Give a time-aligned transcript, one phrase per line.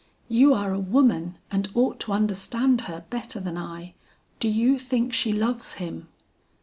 [0.27, 3.93] 'You are a woman and ought to understand her better than I.
[4.39, 6.07] Do you think she loves him?'